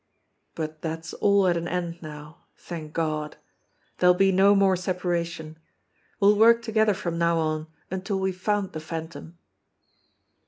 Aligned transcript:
But 0.55 0.81
that's 0.81 1.13
all 1.13 1.45
at 1.47 1.57
an 1.57 1.67
end 1.67 2.01
now, 2.01 2.45
thank 2.57 2.91
God! 2.91 3.37
There'll 3.99 4.15
be 4.15 4.31
no 4.31 4.55
more 4.55 4.75
separation. 4.75 5.59
We'll 6.19 6.39
work 6.39 6.63
together 6.63 6.95
from 6.95 7.19
now 7.19 7.37
on 7.37 7.67
until 7.91 8.19
we've 8.19 8.35
found 8.41 8.71
the 8.73 8.79
Phantom." 8.79 9.37